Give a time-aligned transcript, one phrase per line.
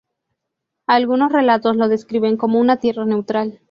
[0.87, 3.59] Algunos relatos lo describen como una tierra neutral.